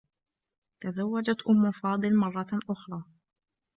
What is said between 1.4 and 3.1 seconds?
أمّ فاضل مرّة أخرى.